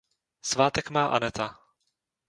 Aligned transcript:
Svátek 0.41 0.89
má 0.89 1.07
Aneta. 1.07 1.59